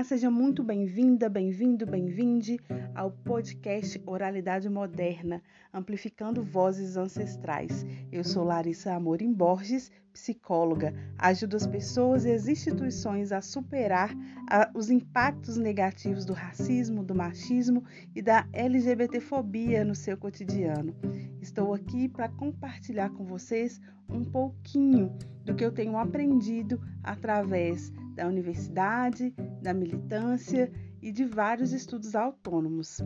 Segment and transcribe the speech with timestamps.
[0.00, 2.58] Olá, seja muito bem-vinda, bem-vindo, bem-vinde
[2.94, 7.84] ao podcast Oralidade Moderna, amplificando vozes ancestrais.
[8.10, 10.92] Eu sou Larissa Amorim Borges, psicóloga.
[11.18, 14.14] Ajudo as pessoas e as instituições a superar
[14.48, 17.82] a, os impactos negativos do racismo, do machismo
[18.14, 20.94] e da LGBTfobia no seu cotidiano.
[21.40, 23.80] Estou aqui para compartilhar com vocês
[24.10, 31.72] um pouquinho do que eu tenho aprendido através da universidade, da militância e de vários
[31.72, 32.98] estudos autônomos.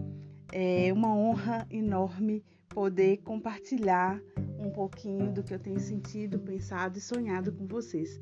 [0.53, 4.21] É uma honra enorme poder compartilhar
[4.65, 8.21] um pouquinho do que eu tenho sentido, pensado e sonhado com vocês.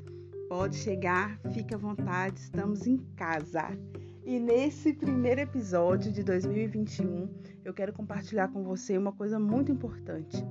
[0.49, 3.69] Pode chegar, fique à vontade, estamos em casa.
[4.25, 7.27] E nesse primeiro episódio de 2021,
[7.63, 10.45] eu quero compartilhar com você uma coisa muito importante.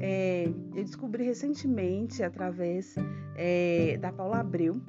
[0.00, 2.94] É, eu descobri recentemente, através
[3.36, 4.80] é, da Paula Abreu,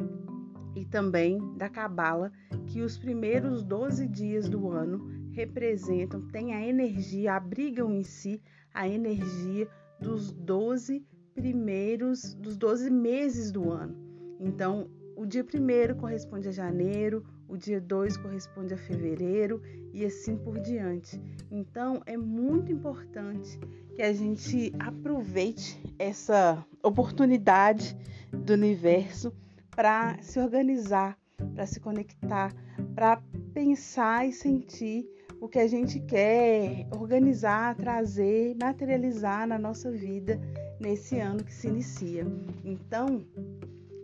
[0.76, 2.32] e também da Cabala
[2.68, 8.42] que os primeiros 12 dias do ano representam, têm a energia, abrigam em si
[8.74, 13.96] a energia dos 12 primeiros, dos 12 meses do ano.
[14.40, 19.62] Então, o dia primeiro corresponde a janeiro, o dia 2 corresponde a fevereiro
[19.94, 21.22] e assim por diante.
[21.50, 23.60] Então, é muito importante
[23.96, 27.98] que a gente aproveite essa oportunidade
[28.32, 29.34] do universo
[29.72, 31.18] para se organizar,
[31.54, 32.54] para se conectar,
[32.94, 33.22] para
[33.54, 35.08] pensar e sentir
[35.46, 40.42] o que a gente quer organizar, trazer, materializar na nossa vida
[40.80, 42.26] nesse ano que se inicia.
[42.64, 43.24] Então,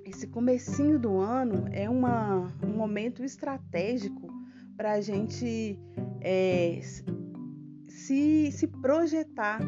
[0.05, 4.31] esse comecinho do ano é uma, um momento estratégico
[4.77, 5.79] para a gente
[6.21, 6.79] é,
[7.89, 9.61] se, se projetar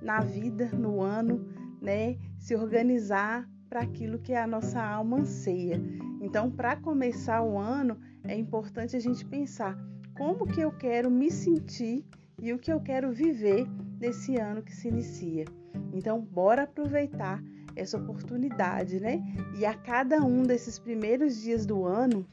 [0.00, 1.48] na vida, no ano,
[1.82, 2.16] né?
[2.38, 5.82] Se organizar para aquilo que a nossa alma anseia.
[6.20, 9.76] Então, para começar o ano, é importante a gente pensar
[10.18, 12.04] como que eu quero me sentir
[12.42, 13.66] e o que eu quero viver
[14.00, 15.44] nesse ano que se inicia.
[15.92, 17.40] Então, bora aproveitar
[17.76, 19.22] essa oportunidade, né?
[19.56, 22.26] E a cada um desses primeiros dias do ano,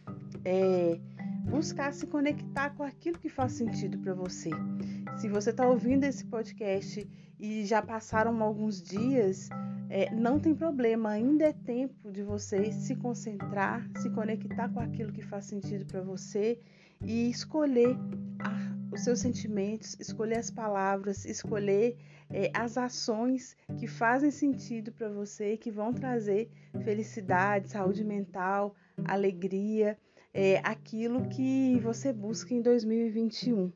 [0.43, 0.99] é,
[1.47, 4.49] buscar se conectar com aquilo que faz sentido para você.
[5.17, 7.07] Se você está ouvindo esse podcast
[7.39, 9.49] e já passaram alguns dias,
[9.89, 15.11] é, não tem problema, ainda é tempo de você se concentrar, se conectar com aquilo
[15.11, 16.59] que faz sentido para você
[17.01, 17.97] e escolher
[18.39, 21.97] a, os seus sentimentos, escolher as palavras, escolher
[22.29, 26.49] é, as ações que fazem sentido para você, que vão trazer
[26.83, 28.75] felicidade, saúde mental,
[29.05, 29.97] alegria,
[30.33, 33.71] é, aquilo que você busca em 2021.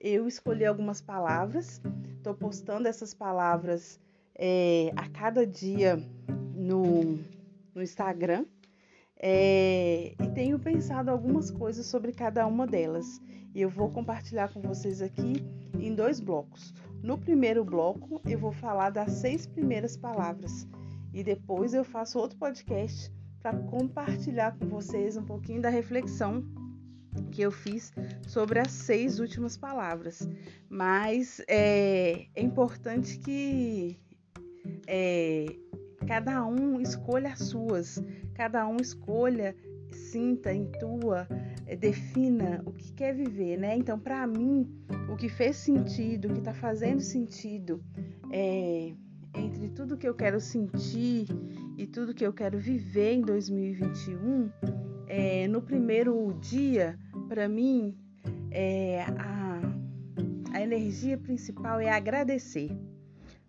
[0.00, 1.80] Eu escolhi algumas palavras,
[2.16, 4.00] estou postando essas palavras
[4.34, 5.96] é, a cada dia
[6.54, 7.18] no,
[7.74, 8.44] no Instagram
[9.22, 13.22] é, e tenho pensado algumas coisas sobre cada uma delas.
[13.54, 15.46] E eu vou compartilhar com vocês aqui
[15.78, 16.74] em dois blocos.
[17.02, 20.66] No primeiro bloco, eu vou falar das seis primeiras palavras
[21.12, 26.44] e depois eu faço outro podcast para compartilhar com vocês um pouquinho da reflexão
[27.30, 27.92] que eu fiz
[28.26, 30.28] sobre as seis últimas palavras.
[30.68, 33.98] Mas é, é importante que
[34.86, 35.46] é,
[36.06, 38.02] cada um escolha as suas,
[38.34, 39.54] cada um escolha,
[39.90, 41.26] sinta, intua,
[41.66, 43.76] é, defina o que quer viver, né?
[43.76, 44.68] Então, para mim,
[45.08, 47.82] o que fez sentido, o que está fazendo sentido
[48.30, 48.94] é,
[49.34, 51.26] entre tudo que eu quero sentir
[51.76, 54.50] e tudo que eu quero viver em 2021,
[55.06, 56.98] é, no primeiro dia,
[57.28, 57.96] para mim,
[58.50, 59.60] é, a,
[60.52, 62.70] a energia principal é agradecer.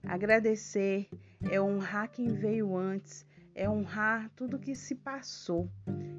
[0.03, 1.07] Agradecer
[1.49, 5.69] é honrar quem veio antes, é honrar tudo que se passou,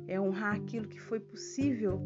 [0.07, 2.01] é honrar aquilo que foi possível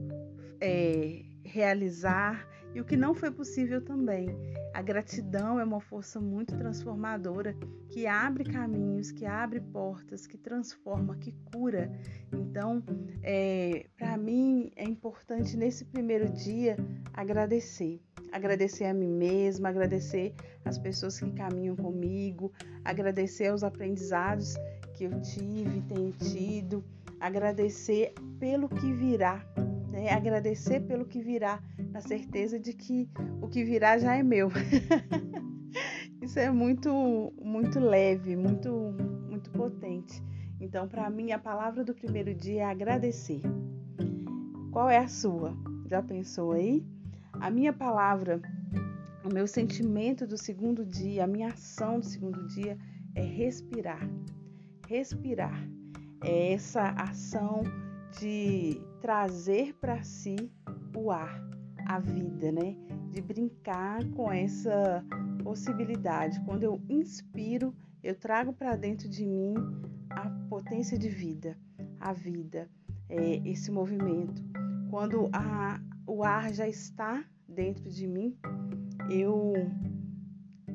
[0.61, 4.29] é, realizar e o que não foi possível também.
[4.75, 7.57] A gratidão é uma força muito transformadora
[7.89, 11.91] que abre caminhos, que abre portas, que transforma, que cura.
[12.33, 12.83] Então,
[13.23, 16.77] é, para mim é importante nesse primeiro dia
[17.15, 18.01] agradecer
[18.33, 22.53] agradecer a mim mesma, agradecer as pessoas que caminham comigo,
[22.85, 24.55] agradecer aos aprendizados
[24.99, 26.85] que eu tive, tenho tido,
[27.21, 29.47] agradecer pelo que virá,
[29.93, 30.11] né?
[30.11, 31.63] agradecer pelo que virá,
[31.93, 33.09] na certeza de que
[33.41, 34.51] o que virá já é meu.
[36.21, 38.93] Isso é muito, muito leve, muito,
[39.29, 40.21] muito potente.
[40.61, 43.41] Então, para mim, a palavra do primeiro dia é agradecer.
[44.73, 45.57] Qual é a sua?
[45.87, 46.85] Já pensou aí?
[47.35, 48.43] A minha palavra,
[49.25, 52.77] o meu sentimento do segundo dia, a minha ação do segundo dia
[53.15, 54.01] é respirar.
[54.89, 55.69] Respirar
[56.25, 57.63] é essa ação
[58.19, 60.51] de trazer para si
[60.97, 61.47] o ar,
[61.85, 62.75] a vida, né?
[63.11, 65.05] De brincar com essa
[65.45, 66.41] possibilidade.
[66.47, 69.53] Quando eu inspiro, eu trago para dentro de mim
[70.09, 71.59] a potência de vida,
[72.01, 72.67] a vida,
[73.11, 74.43] é, esse movimento.
[74.89, 78.35] Quando a, o ar já está dentro de mim,
[79.11, 79.53] eu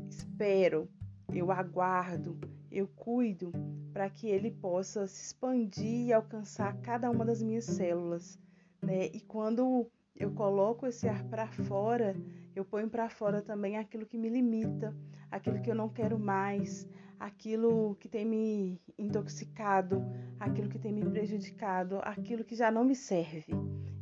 [0.07, 0.87] espero,
[1.33, 2.37] eu aguardo,
[2.73, 3.51] eu cuido
[3.93, 8.39] para que ele possa se expandir e alcançar cada uma das minhas células.
[8.81, 9.05] Né?
[9.13, 12.15] E quando eu coloco esse ar para fora,
[12.55, 14.95] eu ponho para fora também aquilo que me limita,
[15.29, 16.87] aquilo que eu não quero mais,
[17.19, 20.03] aquilo que tem me intoxicado,
[20.39, 23.53] aquilo que tem me prejudicado, aquilo que já não me serve.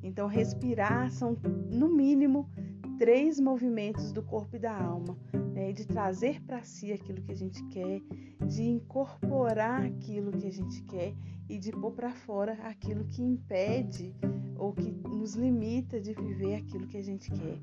[0.01, 1.38] Então, respirar são,
[1.69, 2.50] no mínimo,
[2.97, 5.17] três movimentos do corpo e da alma,
[5.61, 5.71] né?
[5.71, 8.01] de trazer para si aquilo que a gente quer,
[8.47, 11.13] de incorporar aquilo que a gente quer
[11.47, 14.15] e de pôr para fora aquilo que impede
[14.57, 17.59] ou que nos limita de viver aquilo que a gente quer.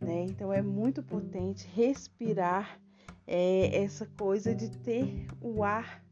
[0.00, 0.26] Né?
[0.28, 2.80] Então, é muito potente respirar
[3.26, 6.04] é essa coisa de ter o ar,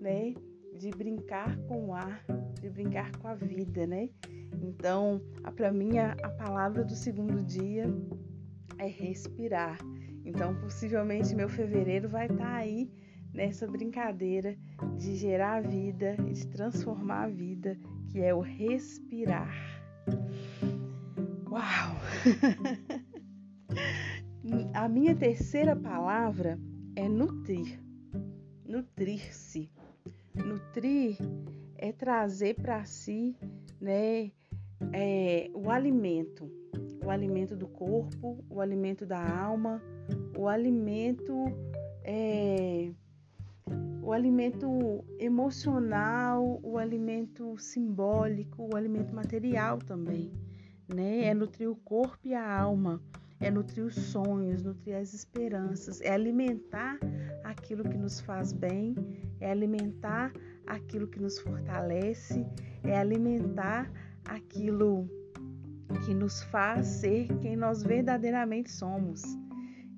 [0.00, 0.34] né?
[0.78, 2.24] De brincar com o ar,
[2.60, 4.08] de brincar com a vida, né?
[4.62, 5.20] Então,
[5.56, 7.92] para mim, a, a palavra do segundo dia
[8.78, 9.78] é respirar.
[10.24, 12.90] Então, possivelmente, meu fevereiro vai estar tá aí
[13.32, 14.56] nessa brincadeira
[14.96, 17.78] de gerar vida e de transformar a vida,
[18.08, 19.54] que é o respirar.
[21.48, 21.96] Uau!
[24.74, 26.58] A minha terceira palavra
[26.96, 27.78] é nutrir.
[28.64, 29.70] Nutrir-se.
[30.34, 31.18] Nutrir
[31.76, 33.36] é trazer para si,
[33.80, 34.30] né,
[34.92, 36.50] é, o alimento,
[37.04, 39.82] o alimento do corpo, o alimento da alma,
[40.36, 41.46] o alimento
[42.04, 42.90] é,
[44.02, 50.32] o alimento emocional, o alimento simbólico, o alimento material também,
[50.92, 51.24] né?
[51.24, 53.00] É nutrir o corpo e a alma
[53.40, 56.98] é nutrir os sonhos, nutrir as esperanças, é alimentar
[57.42, 58.94] aquilo que nos faz bem,
[59.40, 60.32] é alimentar
[60.66, 62.46] aquilo que nos fortalece,
[62.84, 63.90] é alimentar
[64.26, 65.08] aquilo
[66.04, 69.22] que nos faz ser quem nós verdadeiramente somos.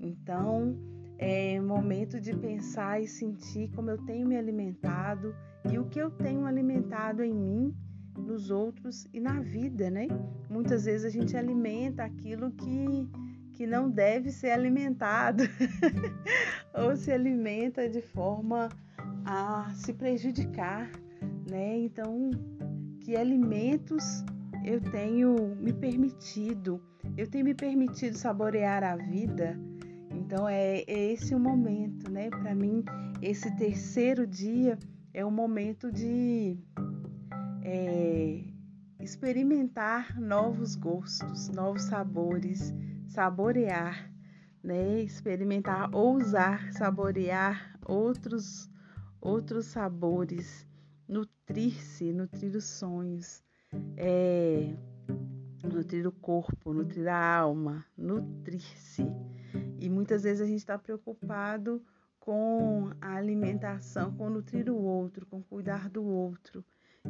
[0.01, 0.77] Então,
[1.19, 5.35] é momento de pensar e sentir como eu tenho me alimentado
[5.71, 7.75] e o que eu tenho alimentado em mim,
[8.17, 10.09] nos outros e na vida, né?
[10.51, 13.09] Muitas vezes a gente alimenta aquilo que
[13.53, 15.45] que não deve ser alimentado
[16.75, 18.71] ou se alimenta de forma
[19.25, 20.91] a se prejudicar,
[21.49, 21.79] né?
[21.79, 22.31] Então,
[23.01, 24.25] que alimentos
[24.65, 26.81] eu tenho me permitido?
[27.17, 29.59] Eu tenho me permitido saborear a vida.
[30.11, 32.31] Então é, é esse o momento, né?
[32.31, 32.85] Para mim,
[33.21, 34.79] esse terceiro dia
[35.13, 36.57] é o momento de
[37.63, 38.45] é,
[39.01, 42.73] experimentar novos gostos, novos sabores,
[43.07, 44.11] saborear,
[44.63, 45.01] né?
[45.03, 48.71] Experimentar, ousar saborear outros
[49.21, 50.67] outros sabores,
[51.07, 53.41] nutrir-se, nutrir os sonhos,
[53.97, 54.75] é,
[55.63, 59.07] nutrir o corpo, nutrir a alma, nutrir-se.
[59.79, 61.83] E muitas vezes a gente está preocupado
[62.19, 66.65] com a alimentação, com nutrir o outro, com cuidar do outro.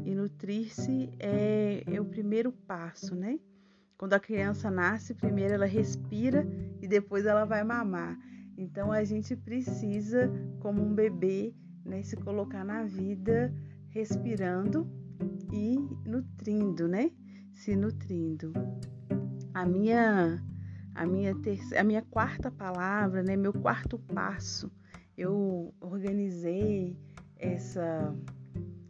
[0.05, 3.39] E nutrir-se é, é o primeiro passo, né?
[3.99, 6.47] Quando a criança nasce, primeiro ela respira
[6.81, 8.19] e depois ela vai mamar.
[8.57, 11.55] Então a gente precisa, como um bebê,
[11.85, 13.53] né, se colocar na vida
[13.89, 14.91] respirando
[15.53, 15.77] e
[16.07, 17.11] nutrindo, né?
[17.55, 18.53] Se nutrindo.
[19.55, 20.43] A minha
[20.95, 24.71] a minha terceira, a minha quarta palavra, né, meu quarto passo,
[25.17, 26.99] eu organizei
[27.37, 28.15] essa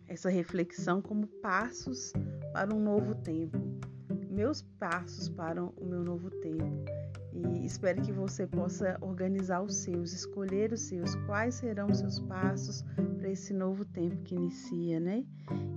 [0.08, 2.12] essa reflexão como passos
[2.52, 3.58] para um novo tempo
[4.32, 6.84] meus passos para o meu novo tempo.
[7.32, 12.18] E espero que você possa organizar os seus, escolher os seus, quais serão os seus
[12.20, 12.82] passos
[13.18, 15.24] para esse novo tempo que inicia, né?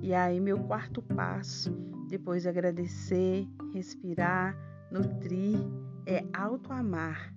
[0.02, 1.72] E aí, meu quarto passo,
[2.10, 4.58] depois de agradecer, respirar,
[4.92, 5.60] nutrir,
[6.06, 7.34] é auto-amar,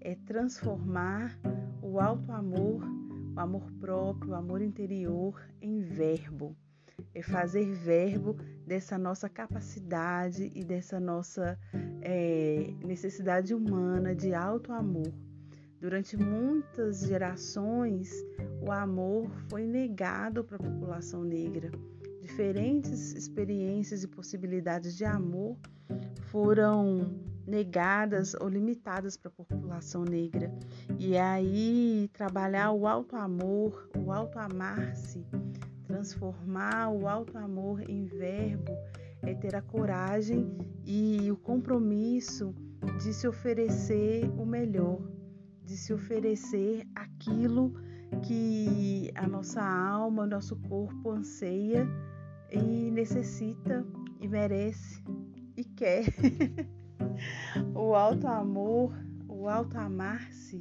[0.00, 1.38] é transformar
[1.82, 2.82] o auto-amor,
[3.34, 6.56] o amor próprio, o amor interior em verbo
[7.16, 11.58] é fazer verbo dessa nossa capacidade e dessa nossa
[12.02, 15.10] é, necessidade humana de alto amor.
[15.80, 18.12] Durante muitas gerações,
[18.60, 21.70] o amor foi negado para a população negra.
[22.20, 25.56] Diferentes experiências e possibilidades de amor
[26.26, 30.52] foram negadas ou limitadas para a população negra.
[30.98, 35.24] E aí, trabalhar o alto amor, o alto amar-se,
[35.96, 38.70] transformar o alto amor em verbo
[39.22, 42.54] é ter a coragem e o compromisso
[43.02, 45.00] de se oferecer o melhor,
[45.64, 47.72] de se oferecer aquilo
[48.22, 51.88] que a nossa alma, nosso corpo anseia
[52.50, 53.82] e necessita
[54.20, 55.02] e merece
[55.56, 56.04] e quer.
[57.74, 58.92] o alto amor,
[59.26, 60.60] o alto amar-se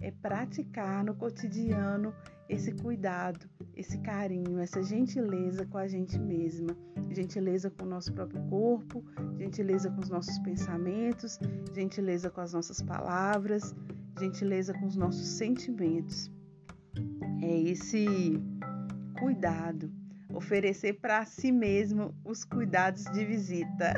[0.00, 2.14] é praticar no cotidiano
[2.50, 6.76] esse cuidado, esse carinho, essa gentileza com a gente mesma,
[7.10, 9.04] gentileza com o nosso próprio corpo,
[9.38, 11.38] gentileza com os nossos pensamentos,
[11.72, 13.72] gentileza com as nossas palavras,
[14.18, 16.28] gentileza com os nossos sentimentos.
[17.40, 18.06] É esse
[19.20, 19.92] cuidado,
[20.34, 23.94] oferecer para si mesmo os cuidados de visita.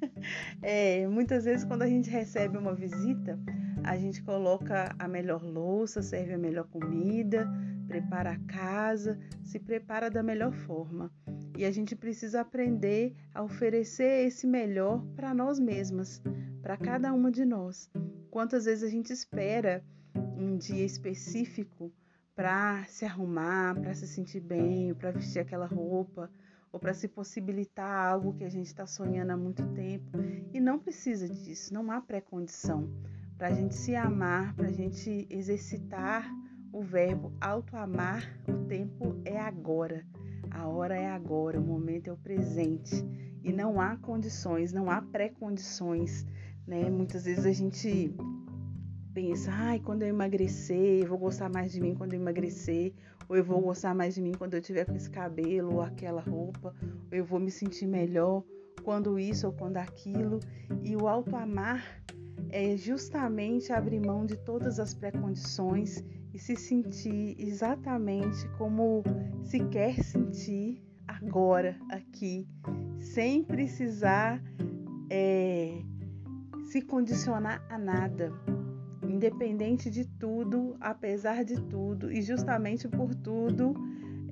[0.62, 3.38] é, muitas vezes quando a gente recebe uma visita,
[3.84, 7.48] a gente coloca a melhor louça, serve a melhor comida,
[7.86, 11.10] prepara a casa, se prepara da melhor forma.
[11.56, 16.22] E a gente precisa aprender a oferecer esse melhor para nós mesmas,
[16.62, 17.90] para cada uma de nós.
[18.30, 19.84] Quantas vezes a gente espera
[20.14, 21.92] um dia específico
[22.34, 26.30] para se arrumar, para se sentir bem, para vestir aquela roupa,
[26.72, 30.18] ou para se possibilitar algo que a gente está sonhando há muito tempo.
[30.52, 32.88] E não precisa disso, não há pré-condição.
[33.42, 36.32] Para a gente se amar, para a gente exercitar
[36.72, 40.06] o verbo auto-amar, o tempo é agora.
[40.48, 43.04] A hora é agora, o momento é o presente.
[43.42, 46.24] E não há condições, não há pré-condições.
[46.64, 46.88] Né?
[46.88, 48.14] Muitas vezes a gente
[49.12, 52.94] pensa, ai, quando eu emagrecer, eu vou gostar mais de mim quando eu emagrecer,
[53.28, 56.20] ou eu vou gostar mais de mim quando eu tiver com esse cabelo ou aquela
[56.20, 56.72] roupa,
[57.10, 58.44] ou eu vou me sentir melhor
[58.84, 60.38] quando isso ou quando aquilo.
[60.84, 62.01] E o auto-amar
[62.50, 69.02] é justamente abrir mão de todas as pré-condições e se sentir exatamente como
[69.42, 72.46] se quer sentir agora, aqui,
[72.98, 74.42] sem precisar
[75.10, 75.82] é,
[76.64, 78.32] se condicionar a nada,
[79.06, 83.74] independente de tudo, apesar de tudo e justamente por tudo.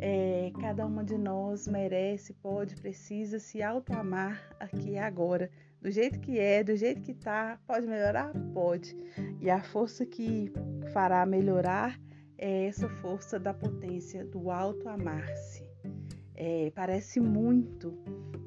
[0.03, 6.21] É, cada uma de nós merece, pode, precisa se auto-amar aqui e agora, do jeito
[6.21, 7.59] que é, do jeito que tá.
[7.67, 8.33] Pode melhorar?
[8.53, 8.97] Pode.
[9.41, 10.53] E a força que
[10.93, 11.99] fará melhorar
[12.37, 15.69] é essa força da potência do alto amar-se.
[16.35, 17.93] É, parece muito,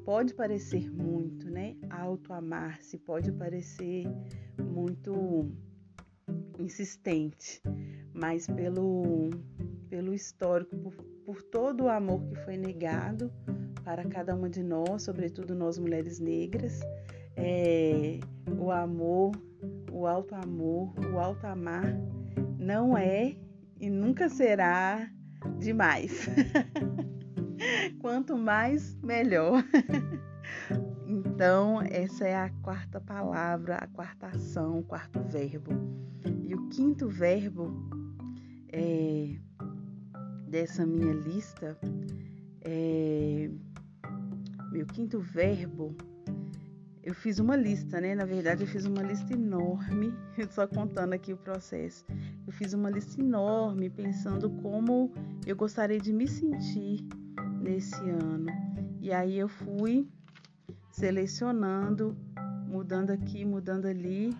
[0.04, 1.76] pode parecer muito, né?
[1.90, 4.04] Alto amar-se pode parecer
[4.58, 5.48] muito
[6.58, 7.62] insistente,
[8.12, 9.30] mas pelo,
[9.88, 10.92] pelo histórico, por,
[11.24, 13.32] por todo o amor que foi negado
[13.84, 16.80] para cada uma de nós, sobretudo nós mulheres negras,
[17.36, 18.18] é,
[18.58, 19.32] o amor,
[19.92, 21.96] o alto amor, o alto amar
[22.58, 23.36] não é
[23.80, 25.08] e nunca será
[25.58, 26.26] demais.
[28.00, 29.64] Quanto mais, melhor.
[31.06, 35.72] então, essa é a quarta palavra, a quarta ação, o quarto verbo.
[36.42, 37.72] E o quinto verbo
[38.72, 39.36] é,
[40.48, 41.78] dessa minha lista
[42.62, 43.50] é
[44.70, 45.94] meu quinto verbo
[47.04, 48.14] eu fiz uma lista, né?
[48.14, 50.14] Na verdade, eu fiz uma lista enorme,
[50.50, 52.02] só contando aqui o processo.
[52.46, 55.12] Eu fiz uma lista enorme pensando como
[55.46, 57.06] eu gostaria de me sentir
[57.60, 58.46] nesse ano.
[59.02, 60.08] E aí eu fui
[60.90, 62.16] selecionando,
[62.66, 64.34] mudando aqui, mudando ali,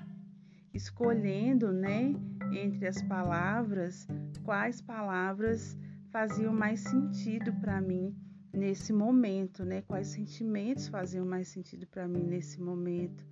[0.73, 2.15] escolhendo, né,
[2.51, 4.09] entre as palavras,
[4.43, 5.77] quais palavras
[6.11, 8.17] faziam mais sentido para mim
[8.55, 9.83] nesse momento, né?
[9.83, 13.27] Quais sentimentos faziam mais sentido para mim nesse momento.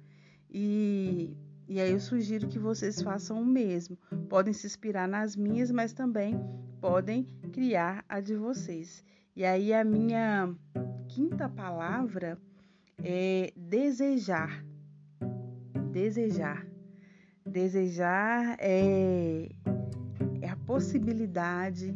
[0.50, 1.36] E,
[1.68, 3.96] e aí eu sugiro que vocês façam o mesmo.
[4.28, 6.38] Podem se inspirar nas minhas, mas também
[6.80, 9.04] podem criar a de vocês.
[9.34, 10.54] E aí a minha
[11.08, 12.38] quinta palavra
[13.02, 14.64] é desejar.
[15.92, 16.66] Desejar.
[17.46, 19.48] Desejar é,
[20.40, 21.94] é a possibilidade,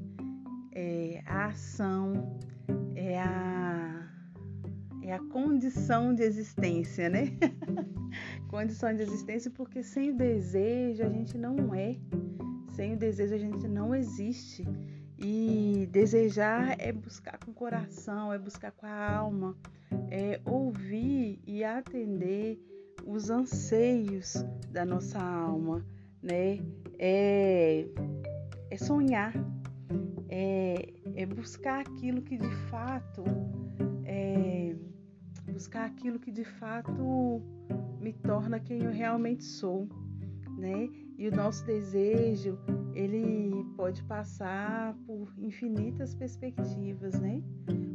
[0.73, 2.39] é a ação,
[3.07, 4.09] é a,
[5.03, 7.33] é a condição de existência, né?
[8.51, 11.97] condição de existência, porque sem o desejo a gente não é,
[12.73, 14.65] sem o desejo a gente não existe.
[15.19, 19.57] E desejar é buscar com o coração, é buscar com a alma,
[20.11, 22.61] é ouvir e atender
[23.07, 25.87] os anseios da nossa alma,
[26.23, 26.59] né?
[26.99, 27.87] É,
[28.71, 29.33] é sonhar,
[30.29, 33.25] é, é buscar aquilo que de fato
[34.05, 34.77] é,
[35.51, 37.43] buscar aquilo que de fato
[37.99, 39.89] me torna quem eu realmente sou,
[40.59, 40.89] né?
[41.19, 42.59] E o nosso desejo,
[42.95, 47.43] ele pode passar por infinitas perspectivas, né?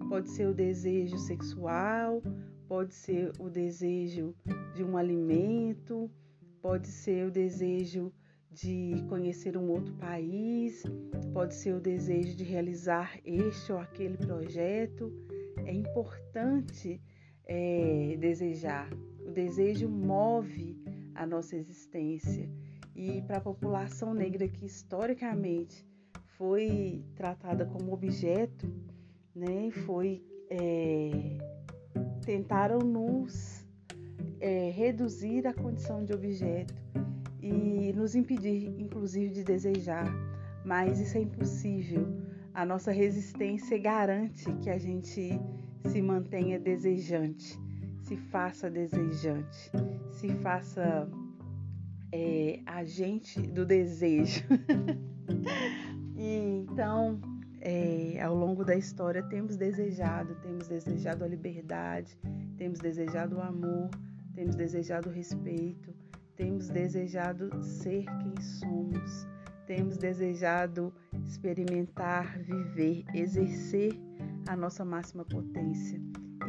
[0.09, 2.23] Pode ser o desejo sexual,
[2.67, 4.35] pode ser o desejo
[4.73, 6.09] de um alimento,
[6.61, 8.11] pode ser o desejo
[8.51, 10.83] de conhecer um outro país,
[11.33, 15.11] pode ser o desejo de realizar este ou aquele projeto.
[15.65, 17.01] É importante
[17.45, 18.89] é, desejar.
[19.25, 20.77] O desejo move
[21.15, 22.49] a nossa existência.
[22.93, 25.85] E para a população negra que historicamente
[26.37, 28.69] foi tratada como objeto,
[29.33, 31.37] né, foi é,
[32.25, 33.65] tentaram nos
[34.41, 36.73] é, reduzir a condição de objeto
[37.41, 40.05] e nos impedir, inclusive, de desejar.
[40.63, 42.07] Mas isso é impossível.
[42.53, 45.39] A nossa resistência garante que a gente
[45.85, 47.59] se mantenha desejante,
[48.03, 49.71] se faça desejante,
[50.11, 51.09] se faça
[52.11, 54.43] é, agente do desejo.
[56.15, 57.19] e então,
[57.61, 62.17] é, ao longo da história, temos desejado, temos desejado a liberdade,
[62.57, 63.89] temos desejado o amor,
[64.33, 65.93] temos desejado o respeito,
[66.35, 69.27] temos desejado ser quem somos,
[69.65, 70.93] temos desejado
[71.25, 73.93] experimentar, viver, exercer
[74.47, 75.99] a nossa máxima potência.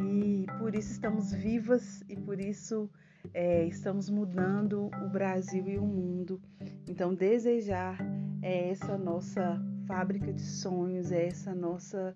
[0.01, 2.89] E por isso estamos vivas e por isso
[3.33, 6.41] é, estamos mudando o Brasil e o mundo.
[6.87, 7.97] Então, desejar
[8.41, 12.15] é essa nossa fábrica de sonhos, é essa nossa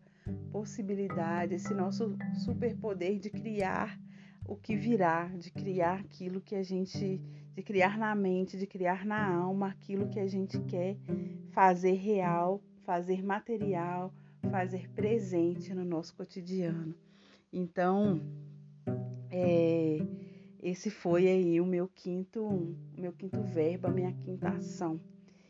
[0.51, 3.97] possibilidade, esse nosso superpoder de criar
[4.45, 7.21] o que virá, de criar aquilo que a gente
[7.57, 10.95] de criar na mente, de criar na alma aquilo que a gente quer
[11.49, 14.13] fazer real, fazer material,
[14.51, 16.93] fazer presente no nosso cotidiano.
[17.51, 18.21] Então,
[19.31, 19.97] é,
[20.61, 25.01] esse foi aí o meu quinto, o meu quinto verbo, a minha quinta ação.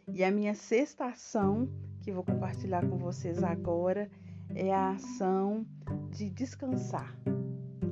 [0.08, 4.10] E a minha sexta ação, que vou compartilhar com vocês agora,
[4.56, 5.68] é a ação
[6.10, 7.14] de descansar.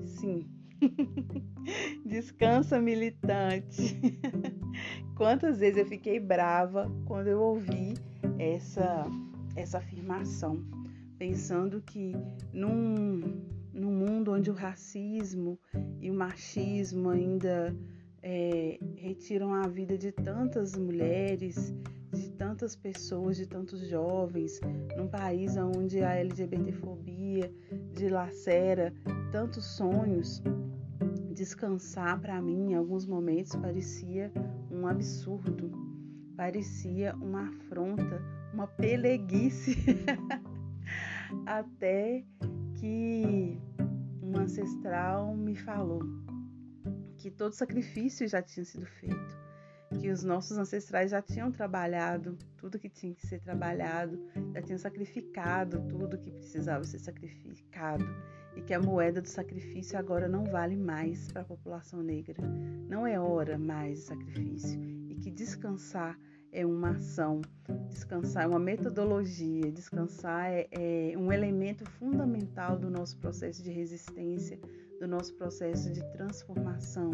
[0.06, 0.50] Sim,
[2.06, 4.00] Descansa, militante.
[5.16, 7.94] Quantas vezes eu fiquei brava quando eu ouvi
[8.38, 9.06] essa,
[9.56, 10.64] essa afirmação,
[11.18, 12.14] pensando que
[12.54, 13.22] num,
[13.74, 15.58] num mundo onde o racismo
[16.00, 17.76] e o machismo ainda
[18.22, 21.74] é, retiram a vida de tantas mulheres,
[22.36, 24.60] tantas pessoas, de tantos jovens,
[24.96, 27.52] num país onde a LGBTfobia
[27.94, 28.94] dilacera
[29.32, 30.44] tantos sonhos,
[31.34, 34.32] descansar para mim em alguns momentos parecia
[34.72, 35.72] um absurdo,
[36.36, 38.22] parecia uma afronta,
[38.54, 39.76] uma peleguice,
[41.46, 42.24] até
[42.80, 43.58] que
[44.22, 46.00] um ancestral me falou
[47.18, 49.25] que todo sacrifício já tinha sido feito,
[50.06, 54.20] que os nossos ancestrais já tinham trabalhado tudo que tinha que ser trabalhado,
[54.54, 58.06] já tinham sacrificado tudo que precisava ser sacrificado
[58.56, 62.40] e que a moeda do sacrifício agora não vale mais para a população negra.
[62.88, 66.20] Não é hora mais de sacrifício e que descansar
[66.52, 67.42] é uma ação,
[67.90, 74.60] descansar é uma metodologia, descansar é, é um elemento fundamental do nosso processo de resistência,
[75.00, 77.10] do nosso processo de transformação,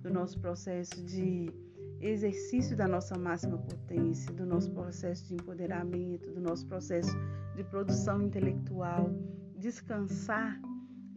[0.00, 1.52] do nosso processo de
[2.00, 7.16] exercício da nossa máxima potência, do nosso processo de empoderamento, do nosso processo
[7.54, 9.10] de produção intelectual.
[9.56, 10.60] Descansar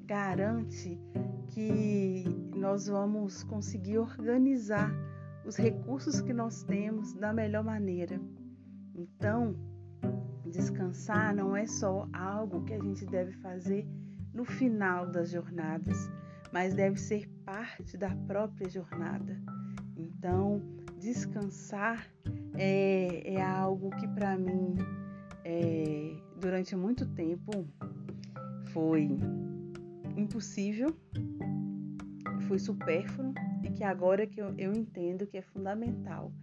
[0.05, 0.99] garante
[1.47, 2.23] que
[2.55, 4.91] nós vamos conseguir organizar
[5.45, 8.19] os recursos que nós temos da melhor maneira.
[8.95, 9.55] Então,
[10.45, 13.87] descansar não é só algo que a gente deve fazer
[14.33, 16.09] no final das jornadas,
[16.51, 19.39] mas deve ser parte da própria jornada.
[20.19, 20.62] Então,
[20.99, 22.05] descansar
[22.58, 24.75] é, é algo que para mim,
[25.45, 27.65] é, durante muito tempo,
[28.73, 29.08] foi
[30.17, 30.93] impossível,
[32.49, 36.34] foi supérfluo e que agora que eu, eu entendo que é fundamental.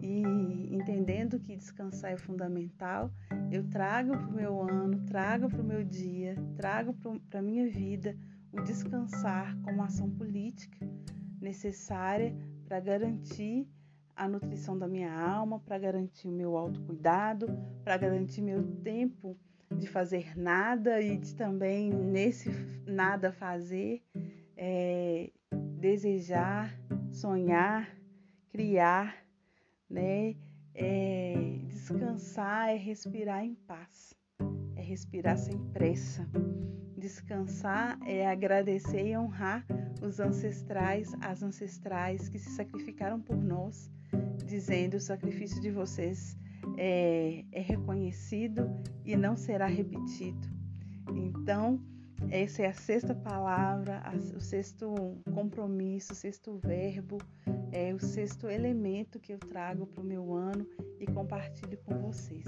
[0.00, 3.10] E entendendo que descansar é fundamental,
[3.50, 6.94] eu trago para o meu ano, trago para o meu dia, trago
[7.28, 8.16] para a minha vida
[8.52, 10.88] o descansar como ação política
[11.40, 12.32] necessária
[12.68, 13.66] para garantir
[14.14, 17.46] a nutrição da minha alma, para garantir o meu autocuidado,
[17.82, 19.38] para garantir meu tempo
[19.74, 22.50] de fazer nada e de também nesse
[22.86, 24.02] nada fazer,
[24.56, 25.30] é,
[25.80, 26.78] desejar,
[27.10, 27.88] sonhar,
[28.50, 29.24] criar,
[29.88, 30.36] né?
[30.74, 31.34] É,
[31.68, 34.14] descansar é respirar em paz,
[34.88, 36.26] respirar sem pressa.
[36.96, 39.64] Descansar é agradecer e honrar
[40.02, 43.90] os ancestrais, as ancestrais que se sacrificaram por nós,
[44.46, 46.36] dizendo o sacrifício de vocês
[46.78, 48.68] é, é reconhecido
[49.04, 50.48] e não será repetido.
[51.14, 51.80] Então,
[52.30, 54.02] essa é a sexta palavra,
[54.34, 54.94] o sexto
[55.34, 57.18] compromisso, o sexto verbo,
[57.70, 60.66] é o sexto elemento que eu trago para o meu ano
[60.98, 62.44] e compartilho com vocês.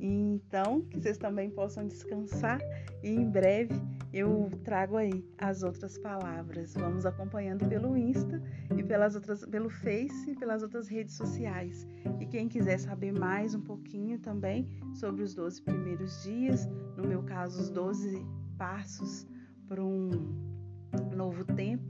[0.00, 2.60] Então, que vocês também possam descansar
[3.02, 3.74] e em breve
[4.12, 6.74] eu trago aí as outras palavras.
[6.74, 8.42] Vamos acompanhando pelo Insta
[8.76, 11.86] e pelas outras, pelo Face e pelas outras redes sociais.
[12.18, 17.22] E quem quiser saber mais um pouquinho também sobre os 12 primeiros dias, no meu
[17.22, 18.24] caso, os 12
[18.56, 19.26] passos
[19.66, 20.10] para um
[21.14, 21.84] novo tempo,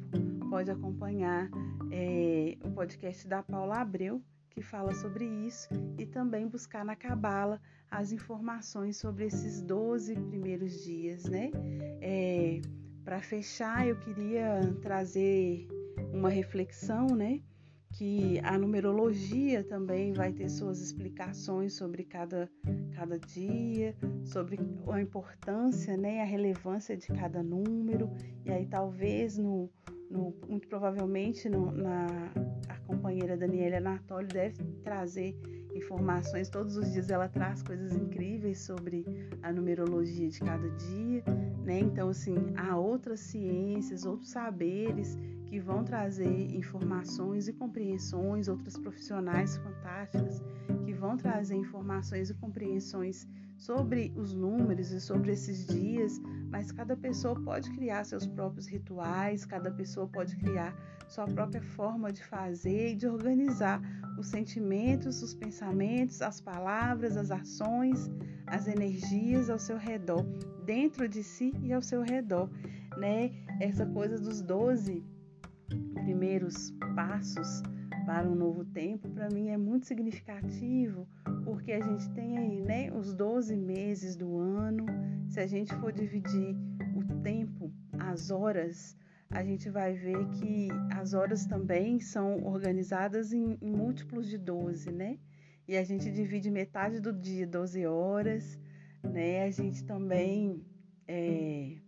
[0.51, 1.49] pode acompanhar
[1.93, 4.23] é, o podcast da Paula Abreu,
[4.59, 10.83] que fala sobre isso, e também buscar na Cabala as informações sobre esses 12 primeiros
[10.83, 11.53] dias, né?
[12.01, 12.61] É,
[13.05, 15.69] Para fechar, eu queria trazer
[16.13, 17.41] uma reflexão, né?
[17.93, 22.51] Que a numerologia também vai ter suas explicações sobre cada,
[22.97, 24.59] cada dia, sobre
[24.91, 26.21] a importância, né?
[26.21, 28.11] A relevância de cada número,
[28.45, 29.71] e aí talvez no,
[30.11, 32.07] no, muito provavelmente no, na
[32.69, 35.37] a companheira Daniela Anatólio deve trazer
[35.75, 39.05] informações, todos os dias ela traz coisas incríveis sobre
[39.43, 41.23] a numerologia de cada dia,
[41.65, 41.79] né?
[41.81, 45.17] Então, assim, há outras ciências, outros saberes
[45.47, 50.43] que vão trazer informações e compreensões, outras profissionais fantásticas
[50.85, 56.97] que vão trazer informações e compreensões sobre os números e sobre esses dias, mas cada
[56.97, 60.75] pessoa pode criar seus próprios rituais, cada pessoa pode criar
[61.09, 63.81] sua própria forma de fazer e de organizar
[64.19, 68.11] os sentimentos, os pensamentos, as palavras, as ações,
[68.47, 70.25] as energias ao seu redor,
[70.65, 72.51] dentro de si e ao seu redor,
[72.97, 73.31] né?
[73.61, 75.05] Essa coisa dos 12
[75.95, 77.63] primeiros passos
[78.07, 81.07] para um novo tempo, para mim é muito significativo,
[81.49, 84.85] porque a gente tem aí, né, os 12 meses do ano.
[85.31, 86.55] Se a gente for dividir
[86.95, 88.95] o tempo, as horas,
[89.31, 95.19] a gente vai ver que as horas também são organizadas em, múltiplos de 12, né?
[95.67, 98.61] E a gente divide metade do dia 12 horas,
[99.03, 99.45] né?
[99.45, 100.63] A gente também
[101.07, 101.79] é,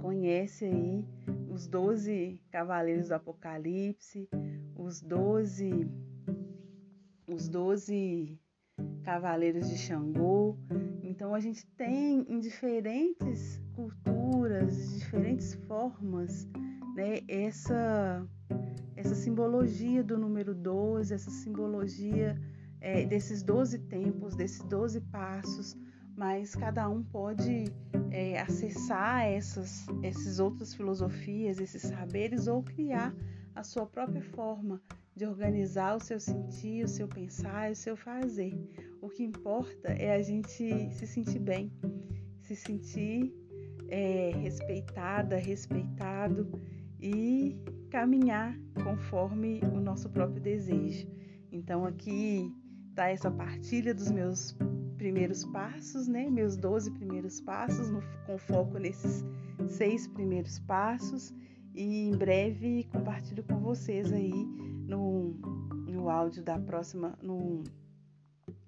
[0.00, 1.04] conhece aí
[1.50, 4.30] os 12 cavaleiros do Apocalipse,
[4.74, 5.86] os 12
[7.26, 8.38] os 12
[9.02, 10.56] cavaleiros de Xangô.
[11.02, 16.48] Então a gente tem em diferentes culturas, diferentes formas,
[16.94, 18.26] né, essa
[18.96, 22.40] essa simbologia do número 12, essa simbologia
[22.80, 25.76] é, desses 12 tempos, desses 12 passos,
[26.16, 27.64] mas cada um pode
[28.10, 33.14] é, acessar essas, essas outras filosofias, esses saberes ou criar
[33.54, 34.80] a sua própria forma
[35.14, 38.54] de organizar o seu sentir, o seu pensar e o seu fazer.
[39.02, 41.72] O que importa é a gente se sentir bem,
[42.40, 43.34] se sentir
[43.88, 46.48] é, respeitada, respeitado
[47.00, 47.56] e
[47.90, 51.08] caminhar conforme o nosso próprio desejo.
[51.50, 52.48] Então aqui
[52.90, 54.56] está essa partilha dos meus
[54.96, 56.30] primeiros passos, né?
[56.30, 59.24] Meus 12 primeiros passos, no, com foco nesses
[59.66, 61.34] seis primeiros passos.
[61.74, 64.46] E em breve compartilho com vocês aí
[64.86, 65.34] no,
[65.88, 67.64] no áudio da próxima, no,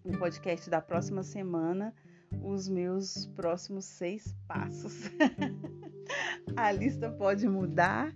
[0.05, 1.95] no podcast da próxima semana,
[2.43, 5.11] os meus próximos seis passos.
[6.57, 8.15] A lista pode mudar,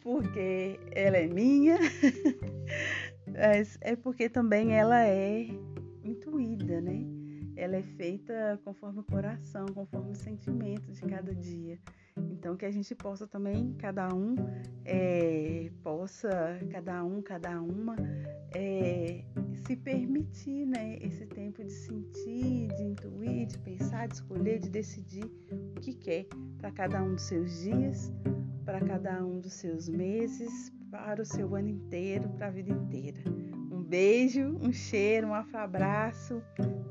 [0.00, 1.76] porque ela é minha,
[3.26, 5.48] mas é porque também ela é
[6.04, 7.16] intuída, né?
[7.56, 11.78] ela é feita conforme o coração, conforme o sentimento de cada dia.
[12.16, 14.36] Então que a gente possa também, cada um,
[14.84, 17.96] é, possa, cada um, cada uma,
[18.54, 19.24] é,
[19.56, 25.24] se permitir né, esse tempo de sentir, de intuir, de pensar, de escolher, de decidir
[25.76, 26.26] o que quer
[26.58, 28.12] para cada um dos seus dias,
[28.64, 33.22] para cada um dos seus meses, para o seu ano inteiro, para a vida inteira
[33.86, 36.42] beijo, um cheiro, um abraço.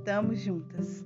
[0.03, 1.03] Tamo juntas.